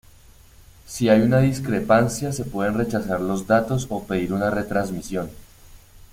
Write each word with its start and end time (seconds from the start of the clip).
Si 0.87 1.09
hay 1.09 1.21
una 1.21 1.41
discrepancia 1.41 2.31
se 2.31 2.43
pueden 2.43 2.73
rechazar 2.73 3.21
los 3.21 3.45
datos 3.45 3.85
o 3.91 4.01
pedir 4.03 4.33
una 4.33 4.49
retransmisión. 4.49 5.29